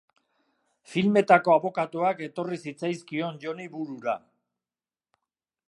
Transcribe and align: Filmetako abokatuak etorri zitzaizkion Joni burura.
Filmetako 0.93 1.51
abokatuak 1.55 2.23
etorri 2.29 2.59
zitzaizkion 2.69 3.37
Joni 3.47 3.69
burura. 3.75 4.17